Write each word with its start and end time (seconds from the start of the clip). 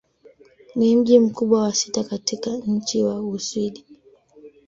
Ni 0.75 0.95
mji 0.95 1.19
mkubwa 1.19 1.61
wa 1.61 1.73
sita 1.73 2.03
katika 2.03 2.49
nchi 2.57 3.03
wa 3.03 3.19
Uswidi. 3.21 3.85